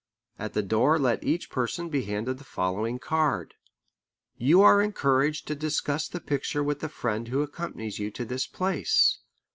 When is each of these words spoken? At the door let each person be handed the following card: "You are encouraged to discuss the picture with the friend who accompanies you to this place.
At 0.39 0.53
the 0.53 0.63
door 0.63 0.97
let 0.97 1.23
each 1.23 1.51
person 1.51 1.89
be 1.89 2.05
handed 2.05 2.39
the 2.39 2.43
following 2.43 2.97
card: 2.97 3.53
"You 4.35 4.63
are 4.63 4.81
encouraged 4.81 5.45
to 5.49 5.53
discuss 5.53 6.07
the 6.07 6.19
picture 6.19 6.63
with 6.63 6.79
the 6.79 6.89
friend 6.89 7.27
who 7.27 7.43
accompanies 7.43 7.99
you 7.99 8.09
to 8.09 8.25
this 8.25 8.47
place. 8.47 9.19